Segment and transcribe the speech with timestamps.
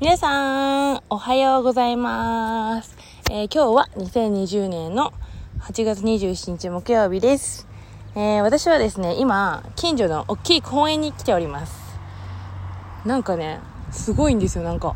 [0.00, 2.96] 皆さん、おはようございます。
[3.32, 5.12] えー今日は2020年の
[5.58, 7.66] 8月27日木曜日です。
[8.14, 11.98] えー私はですね、今、近所の大きい公園に来ております。
[13.04, 13.58] なんかね、
[13.90, 14.94] すごいんですよ、なんか。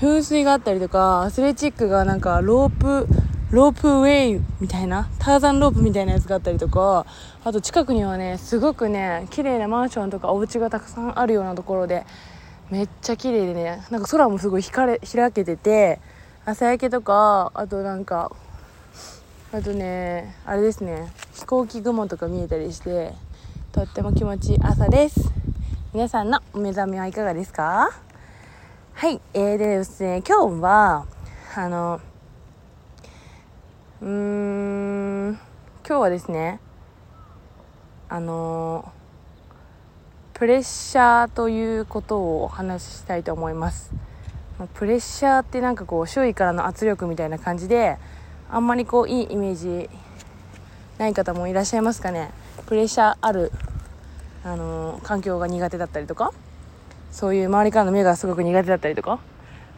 [0.00, 3.06] 噴水があったりとか、アスレチックがなんかロープ、
[3.50, 7.04] ロープウェイみたいな、ターザンロープみたいなやつがあったりとか、
[7.44, 12.06] あと近くにはね、すごくね、綺麗なマンションとかお家がたくさんあるようなところで、
[12.74, 16.00] めっちゃ綺麗でね、なんか空もすごい光れ開けてて、
[16.44, 18.32] 朝焼けとか、あとなんか、
[19.52, 23.12] あとね、あれですね、飛行機雲とか見えたりして、
[23.70, 25.30] とっても気持ちいい朝です。
[25.92, 27.90] 皆さんのお目覚めはいかがですか？
[28.94, 31.06] はい、えー、でですね、今日は、
[31.54, 32.00] あの、
[34.02, 35.38] うーん、
[35.86, 36.58] 今日はですね、
[38.08, 38.90] あの、
[40.34, 43.92] プレッシャーということをお話ししたいと思います。
[44.74, 47.98] プレッシャーってなんかこう、周囲からの圧力みたいな感じで、
[48.50, 49.88] あんまりこう、いいイメージ
[50.98, 52.32] ない方もいらっしゃいますかね。
[52.66, 53.52] プレッシャーある、
[54.42, 56.32] あの、環境が苦手だったりとか、
[57.12, 59.20] そういう周りからの目がすごく苦手だったりとか、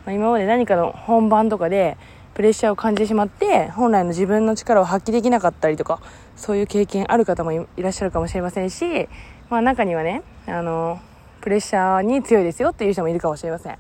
[0.07, 1.99] まあ、今まで何かの本番とかで
[2.33, 6.01] プレッシャーを感じてしまって本来の自分の力を発揮できなかったりとか
[6.37, 9.09] そういう経験ある方もいいらっしゃるかもしれませんし、
[9.51, 11.01] まあ、中にはねあの
[11.41, 13.79] プレッシャーに強いですよっていう人もいるかもしれません。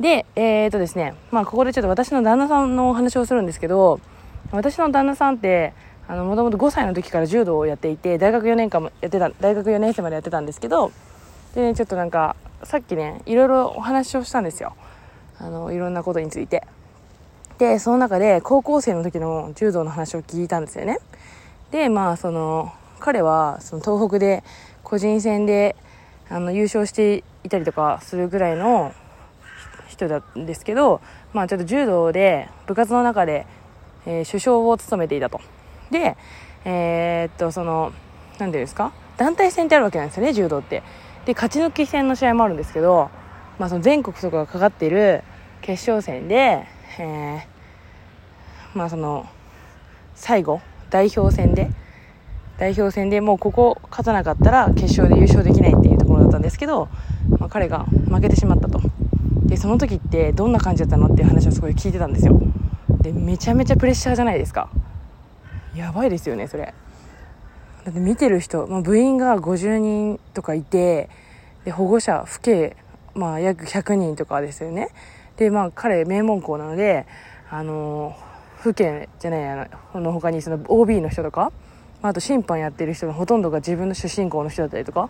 [0.00, 4.00] でえー、とですねまあここでちょっと私の旦那さんのお話をするんですけど
[4.50, 5.74] 私の旦那さんって
[6.08, 10.92] あのもともと5歳の時から柔道をやっていて大学4年間もやってた大学4年生までやってたんですけど
[11.54, 14.74] でねちょっとなんかさっきねいろいろお話をしたんですよ。
[15.38, 16.62] あのいろんなことについて。
[17.58, 20.98] でその中で高校生の時の柔道の話を聞いたんですよね。
[21.70, 24.42] でまあその彼はその東北で
[24.92, 25.74] 個人戦で
[26.28, 28.92] あの優勝していたりとかするぐらいの
[29.88, 31.00] 人なんですけど
[31.32, 33.46] まあちょっと柔道で部活の中で、
[34.04, 35.40] えー首相を務めていたと。
[35.90, 36.18] で
[36.66, 37.94] えーっとその
[38.38, 38.92] 何ていうんですか？
[39.16, 40.82] 団体戦ってあるわけなんですよね柔道って。
[41.24, 43.08] で勝ち抜き戦の試合もあるんですけど、
[43.58, 45.24] まあ、その全国とかがかかっている
[45.62, 46.66] 決勝戦で、
[46.98, 49.26] えーまあその
[50.14, 50.60] 最後
[50.90, 51.70] 代表戦で
[52.62, 56.88] 代表戦でもうここ勝たなかったら決勝で優勝できないっていうところだったんですけど、
[57.40, 58.80] まあ、彼が負けてしまったと。
[59.46, 62.40] でその時ってどんな感じだったのっていう話をすごい聞いてたんですよ。
[63.00, 64.70] でめちゃめちゃプレッシャーじゃないですか。
[65.74, 66.72] やばいですよねそれ。
[67.84, 71.10] だって見てる人、まあ、部員が50人とかいて
[71.64, 72.74] で保護者父兄、
[73.16, 74.90] まあ、約100人とかですよね。
[75.36, 77.06] でまあ彼名門校なので
[77.50, 78.14] あの
[78.62, 81.50] 父兄じゃないあのの他にその OB の人とか、
[82.02, 85.08] まあ、と審判やってる人のほとんどが自分の出身校の人だったりとか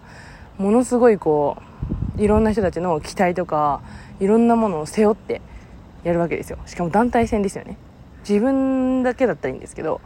[0.59, 1.57] ものすごいこ
[2.19, 3.81] ういろんな人たちの期待とか
[4.21, 5.41] いろんなものを背負って
[6.05, 6.59] やるわけですよ。
[6.67, 7.79] しかも団体戦ですよね。
[8.29, 10.01] 自分だけだったらいいんですけど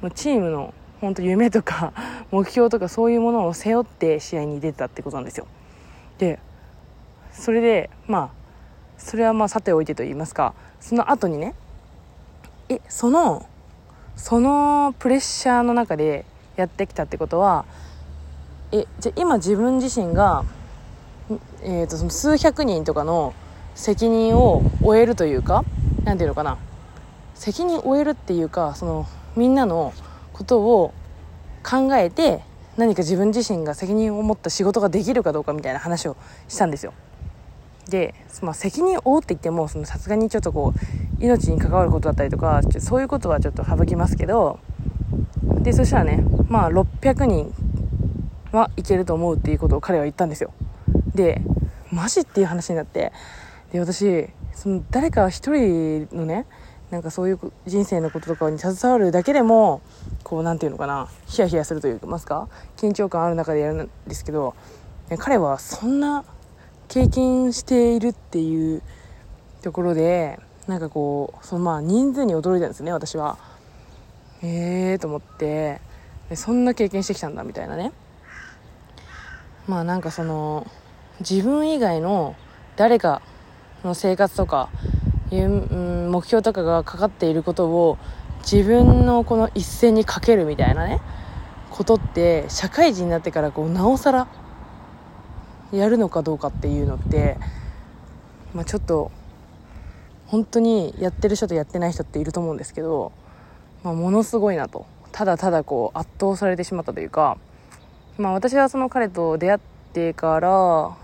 [0.00, 1.92] もうチームの本当夢とか
[2.30, 5.46] 目標とかそういうものを背負って試合に出てたってことなんですよ。
[6.18, 6.38] で
[7.30, 8.28] それでまあ
[8.98, 11.54] それはまあさておいてと言いますかその後にね
[12.68, 13.46] えその
[14.16, 16.24] そのプレッシャーの中で
[16.56, 17.64] やってきたってことは
[18.72, 20.44] えじゃ今自分自身が、
[21.62, 23.34] えー、とその数百人とかの
[23.74, 25.64] 責任を負えるというか
[26.04, 26.58] なんていうのかな。
[27.34, 29.92] 責任を負えるっていうかそのみんなの
[30.32, 30.94] ことを
[31.64, 32.40] 考えて
[32.76, 36.16] 何か自分自身が責任を持った仕事ができるかどうかみたいな話を
[36.48, 36.92] したんですよ。
[37.88, 40.72] で、まあ、責任を負うって言ってもさすがにちょっとこ
[41.20, 44.60] う命に関わることだったりとかそういうことはちょっと省きますけど
[45.62, 47.54] でそしたらねまあ600人
[48.52, 50.52] はいけると思うっていうことを彼は言ったんですよ。
[51.14, 51.40] で
[51.90, 53.12] マジっていう話になって
[53.72, 56.46] で私その誰か一人のね
[56.90, 59.80] なんかそういう人生のこととかに携わるだけでも
[60.24, 62.48] こうなんていうのかなヒヤヒヤするといいますか？
[62.76, 64.54] 緊張感ある中でやるんですけど
[65.18, 66.24] 彼はそんな
[66.88, 68.82] 経験しているっていう
[69.62, 73.38] ところでなんかこうそのまあ人数に驚いたんですね私は。
[74.42, 75.80] ええー、と思って
[76.34, 77.92] そんな経験してきたんだみたいなね。
[79.68, 80.66] まあなんかその
[81.20, 82.34] 自分以外の
[82.76, 83.22] 誰か
[83.84, 84.70] の生活とか
[85.30, 87.98] いう、目標とかがかかっていることを
[88.42, 91.00] 自分のこの一線にかけるみたいなね
[91.70, 94.26] ことって社会人になってからこうなおさら
[95.72, 97.38] やるのかどうかっていうのって、
[98.52, 99.10] まあ、ちょっと
[100.26, 103.12] 本当にやってる人とやってない人っていると思うんですけど、
[103.82, 104.86] まあ、ものすごいなと。
[105.12, 107.36] ただただこう圧倒されてしまったというか、
[108.16, 109.60] まあ、私はその彼と出会っ
[109.92, 110.96] てから、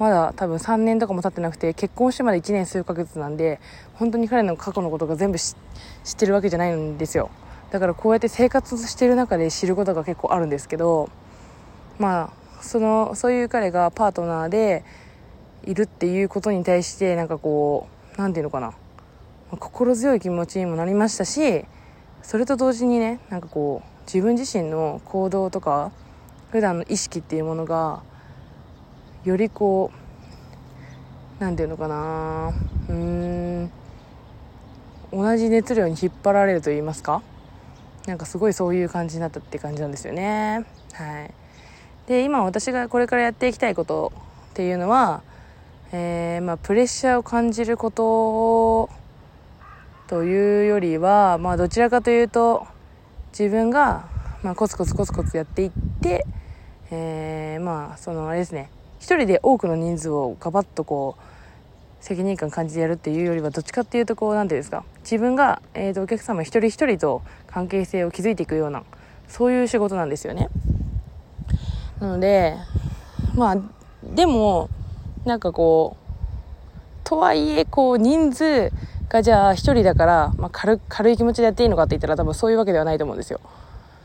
[0.00, 3.60] まだ多分3年とかも経ってなくて結婚してまだ1年数ヶ月なんで
[3.92, 7.30] 本当に彼の過去のことが全部知ってるわけじゃないんですよ。
[7.70, 11.10] だからこうやって生活してる中で知ることが結構あるんですけど
[11.98, 14.84] まあそのそういう彼がパートナーで
[15.64, 17.86] いるっていうことに対してなんかこ
[18.16, 18.72] う何て言うのかな。
[19.58, 21.66] 心強い気持ちにもなりましたし
[22.22, 25.92] それと同時にねなんかこう自分自身の行動とか
[26.50, 28.02] 普段の意識っていうものが
[29.24, 32.52] よりこう何て言うのかな
[32.88, 33.70] うん
[35.12, 37.22] 同じ熱量に引っ張られると言いますか
[38.06, 40.64] なんかすごいそういう感じになったって感じなんですよね。
[40.92, 41.34] はい。
[42.06, 44.12] で今私がこれからやっていきたいこと
[44.50, 45.22] っていうのは、
[45.92, 48.90] えー、まあ、プレッシャーを感じること
[50.10, 52.66] というよりは、まあ、どちらかというと
[53.30, 54.08] 自分が、
[54.42, 55.70] まあ、コツコツコツコツやっていっ
[56.02, 56.26] て、
[56.90, 58.70] えー、まあそのあれですね。
[58.98, 64.82] 一人で多くの人数をガバッとこう責任感感じてやるっていうよりはどっちかっていうとこう何ていうんですか。
[65.02, 68.82] 自分が、えーと、お客様一人一人と関係性を築いていくような
[69.28, 70.48] そういう仕事なんですよね。
[72.00, 72.56] なので
[73.36, 73.56] まあ
[74.02, 74.70] でも
[75.24, 76.10] なんかこう
[77.04, 78.72] とはいえこう人数
[79.10, 83.40] がじゃあ一人だから、まあ、軽軽い気持ちでやっていいのかって言ったら多分そういうわけではないと思うんですよ。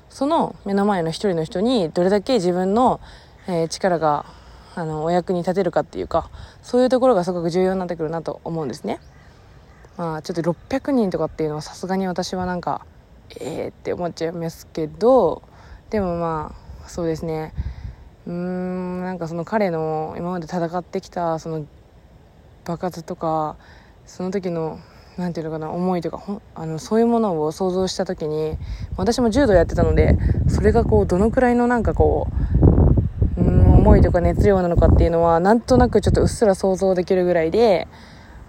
[0.10, 3.00] その目の前の一人の人にどれだけ自分の、
[3.48, 4.26] えー、力が
[4.74, 6.30] あのお役に立てるかっていうか
[6.64, 9.00] そういうところがすごく重要になってくるなと思うんですね。
[9.96, 12.86] まあちょっと600人とかっていうのはさすがに私はなんか
[13.40, 15.44] ええー、って思っちゃいますけど
[15.92, 17.54] でもまあそうですね。
[18.26, 21.68] うーんなんかその彼の今まで戦ってきたその
[22.66, 23.56] 爆発とか
[24.08, 24.80] その時の
[25.18, 28.58] 何て言うのかな思いとかほあのそういうものを想像した時に
[28.98, 30.18] 私も柔道やってたので
[30.50, 32.28] それがこうどのくらいのなんかこ
[33.38, 37.88] ううん思いとか熱量なのかっていうのはなんとなくちょっとうっすら想像できるぐらいで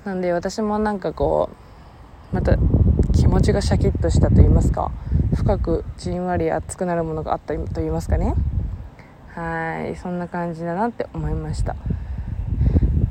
[0.04, 1.50] なんで私もなんかこ
[2.32, 2.56] うまた
[3.12, 4.90] 気持ちがシャキッとしたと言いますか
[5.34, 8.34] 深くじんわり熱くなるものがあったと言いますかね。
[9.34, 11.76] はいそんな感じだなって思いました。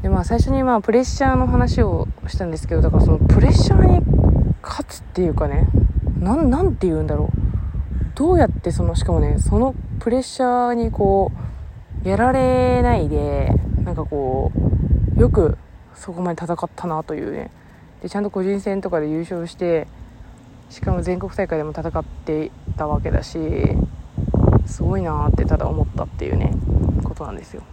[0.05, 4.05] でまあ最初にまあプレッシャーの話をしたんですけどだからそのプレッシャーに
[4.61, 5.67] 勝つっていうかね
[6.19, 7.37] なんなんて言うんだろう。
[8.13, 11.31] どうやってそのしかもねそのプレッシャーにこ
[12.03, 13.49] うやられないで
[13.83, 14.51] なんかこ
[15.17, 15.57] うよく
[15.95, 17.49] そこまで戦ったなというね。
[18.03, 19.87] でちゃんと個人戦とかで優勝して
[20.69, 23.39] しかも全国大会でも戦ってたわけだし
[24.67, 26.53] すごいなってただ思ったっていうね
[27.03, 27.63] ことなんですよ。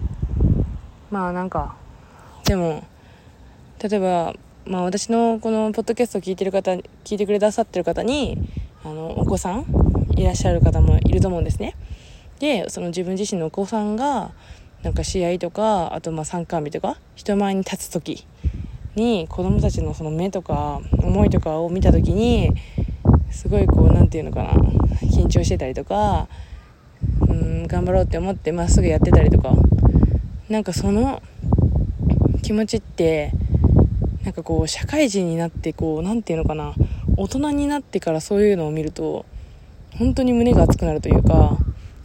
[1.11, 1.77] まあなんか
[2.53, 2.85] でも
[3.83, 4.35] 例えば、
[4.67, 8.37] まあ、私のこのポッドキャストを聞いてる方聞いてくださってる方に
[8.85, 9.65] あのお子さん
[10.19, 11.75] いらっしゃる方もいると思うんですね。
[12.41, 14.33] でその自分自身のお子さんが
[14.83, 18.27] なんか試合とかあとまあ参観日とか人前に立つ時
[18.97, 22.51] に子供たちのその目とか思いとかを見た時に
[23.31, 24.51] すごいこう何て言うのかな
[25.09, 26.29] 緊張してたりとか
[27.27, 29.55] うん頑張ろうって思ってまっすぐやってたりとか
[30.51, 31.23] なんかその
[32.43, 33.33] 気持ちって
[34.25, 36.75] なんかこう社会人になってこう何て言うのかな
[37.17, 39.25] 大人になってからそういうのを見ると
[39.99, 41.65] 本当に胸が熱くなるというかなんか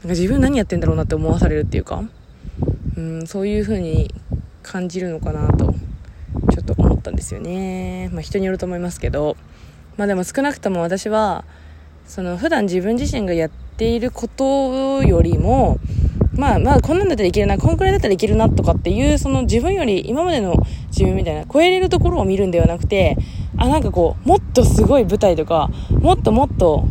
[0.10, 2.04] 自分何やってんだろうなって思わされるっていうか
[2.96, 4.14] うんそういう風に
[4.64, 5.74] 感じるのかなと
[6.52, 8.10] ちょっと思ったんですよね。
[8.12, 9.38] まあ人によると思いますけど。
[9.98, 11.44] まあでも少なくとも私は
[12.06, 15.80] その普段自分自身がやっていることよりも
[16.38, 20.54] まあまあこんなんだったらいけるな、こんくらいだったらいけるなとかっていう、その自分より今までの
[20.90, 23.18] 自分みたいな、超えれるところを見るんではなくて、
[23.58, 26.86] あ、なんかこう、もっとすごい舞台とか、もっともっと、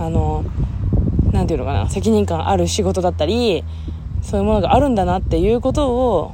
[0.00, 0.44] あの、
[1.32, 3.62] なんていうのかな、責任感ある仕事だったり、
[4.22, 6.32] そういうものがあるんだなっていうことを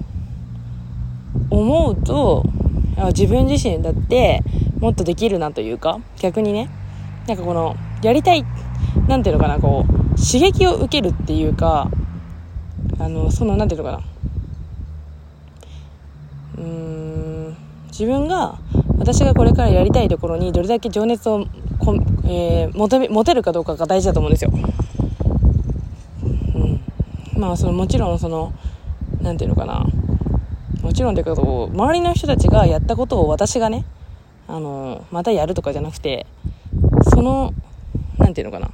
[1.51, 2.45] 思うと、
[3.09, 4.43] 自分自身だって
[4.81, 6.71] もっとできるなというか、逆にね、
[7.27, 8.45] なんかこの、やりたい、
[9.07, 11.91] なんていうのかな、こう、刺激を受けるっていうか、
[12.99, 14.05] あのその何て言うのか
[16.59, 16.63] な。
[16.65, 17.57] うん
[17.89, 18.59] 自分が
[18.99, 21.47] 私がこれからやりたいところにどれだけ情熱を
[21.79, 24.53] こ、えー、持て持てるかどうかが大事だと思うんですよ。
[26.55, 28.53] うん、まあそのもちろんその
[29.21, 29.87] 何て言うのかな。
[30.83, 33.85] もちろんというか周りの人たちがやったことを私がね
[34.47, 36.27] あのまたやるとかじゃなくて
[37.11, 37.55] その
[38.19, 38.71] 何て言うのかな。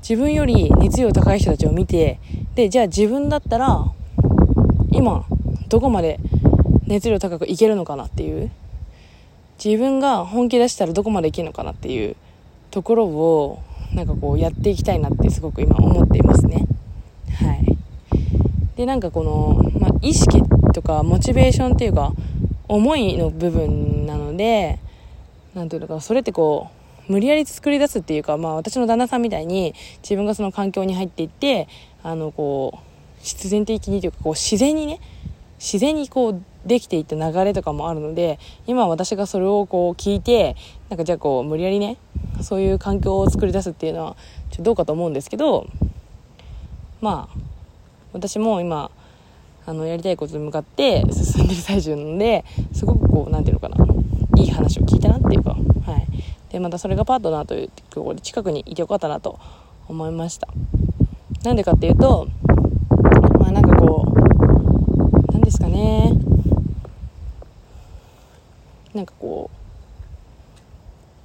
[0.00, 2.18] 自分より熱量高い人たちを見て
[2.58, 3.84] で、じゃあ自分だったら、
[4.90, 5.24] 今、
[5.68, 6.18] どこまで
[6.88, 8.50] 熱量高くいけるのかなっていう、
[9.64, 12.16] 自分が本気出したらどこまでいけるのかなっていう
[12.72, 13.62] ところを、
[13.94, 16.66] なんかこうやっていきたいなってすごく今思っていますね。
[17.32, 17.64] はい。
[18.74, 22.12] で、なんかこの、まあ、意識とかモチベーションっていうか
[22.66, 24.80] 思いの部分なので
[25.54, 31.68] 何ていうのかそれってこう無理やり作り出すっていうか、まあ、私の旦那さんみたいに自分がその環境に入っていって
[32.02, 32.88] あのこう
[33.22, 35.00] 必然的にというかこう自然にね
[35.58, 40.56] 自然にこうできていった流れとかもあるので今私がそれをこう聞いて
[40.88, 41.96] なんかじゃあこう無理やりね
[42.42, 44.16] そういう環境を作り出すっていうのは
[44.50, 45.66] ちょっとどうかと思うんですけど
[47.00, 47.38] まあ
[48.12, 48.90] 私も今
[49.66, 53.98] あのやりたいことに向かって進んでる最中なのですごくこう何て言うのかな
[54.38, 55.56] いい話を聞いたなっていうか、
[56.58, 59.38] でまたそれがパートナーというところで近くにいてよかったなと
[59.86, 60.48] 思いました。
[61.44, 62.26] なんでかっていうと
[63.38, 66.12] まあなんかこう何ですかね。
[68.92, 69.50] なんかこ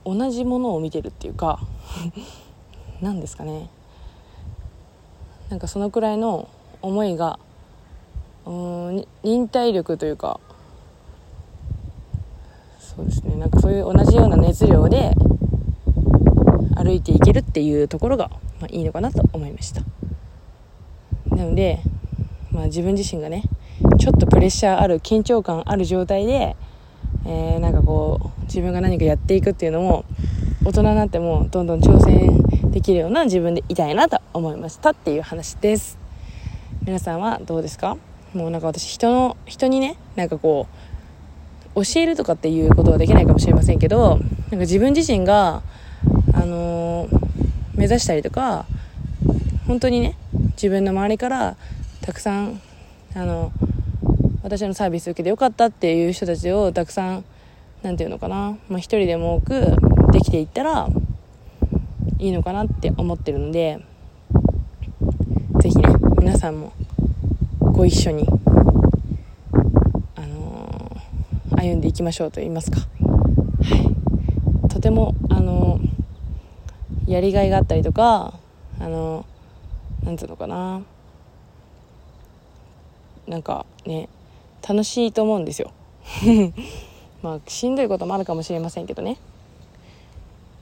[0.05, 1.59] う同じものを見てるっていうか
[3.01, 3.69] 何ですかね。
[5.49, 6.47] なんかそのくらいの
[6.83, 7.39] 思いが
[8.45, 10.39] うん忍耐力というか
[12.95, 13.35] そうですね。
[13.35, 15.13] なんかそういう同じような熱量で
[16.75, 19.81] 歩いていけるっていうところが、まあ、いいのかなと思いました。
[21.29, 21.79] なので、
[22.51, 23.43] まあ、自分自身がね
[24.00, 26.55] ちょっとプレッシャーある緊張感ある状態で、
[27.25, 30.05] えー、なんかこう自分が何かやっていくっていうのも
[30.63, 35.97] 大人になってもどんどん挑戦できるような自分でいたいなと思いましたっていう話です。
[36.85, 37.97] 皆さんはどうですか？
[38.33, 40.92] もうなんか私人の人にねなんかこう
[41.75, 45.63] 教えるとかっていうことはできないかもしれませんけどなんか自分自身が
[46.33, 47.19] あのー、
[47.75, 48.65] 目指したりとか
[49.67, 50.17] 本当にね
[50.51, 51.55] 自分の周りから
[52.01, 52.61] たくさん
[53.15, 53.51] あの
[54.43, 57.25] 私のサービス受けてよかったっていう人たちをたくさん
[57.81, 59.75] 何て言うのかな、まあ、一人でも多く
[60.11, 60.89] できていったら
[62.19, 63.79] いいのかなって思ってるので
[65.59, 65.83] 是非ね
[66.19, 66.73] 皆さんも
[67.59, 68.27] ご一緒に、
[70.15, 72.86] あのー、歩んでいきましょうと言いますか、は
[74.65, 75.79] い、とても、あの、
[77.08, 78.34] やりがいがあったりとか、
[78.79, 79.25] あの、
[80.03, 80.82] なんつうのかな。
[83.27, 84.10] なんかね
[84.67, 85.72] 楽しいと思うんですよ。
[87.22, 89.17] まあしんどいこともあるかもしれませんけどね。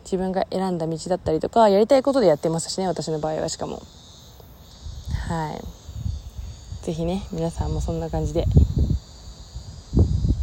[0.03, 3.81] 自分が選んだ道だったりとかやりたいことでやってますしね私の場合はしかも。
[5.27, 5.61] はい。
[6.83, 8.45] 是非ね皆さんもそんな感じで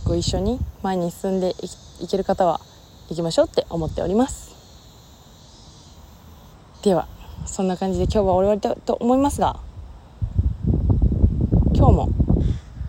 [0.08, 1.54] ご一緒に前に進んで
[2.00, 2.62] いける方は
[3.10, 4.56] 行きましょうって思っております。
[6.82, 7.06] では
[7.44, 9.60] そんな感じで今日は終わりたいと思いますが
[11.74, 12.08] 今日も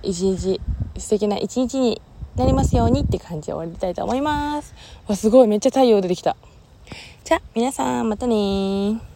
[0.02, 0.62] 一日
[0.98, 2.02] 素敵な一日に
[2.38, 4.74] なりますようにって感じで終わりたいと思います。
[5.06, 6.38] わすごいめっちゃ太陽出てきた。
[7.26, 9.09] じゃあ皆さんまたね